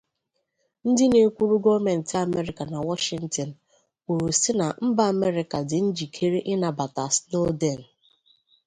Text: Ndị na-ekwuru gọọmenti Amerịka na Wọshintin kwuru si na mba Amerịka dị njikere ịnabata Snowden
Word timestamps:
Ndị 0.87 1.05
na-ekwuru 1.11 1.55
gọọmenti 1.63 2.13
Amerịka 2.25 2.63
na 2.71 2.77
Wọshintin 2.87 3.49
kwuru 4.03 4.27
si 4.39 4.51
na 4.59 4.65
mba 4.85 5.03
Amerịka 5.13 5.57
dị 5.69 5.77
njikere 5.87 6.39
ịnabata 6.53 7.03
Snowden 7.15 7.81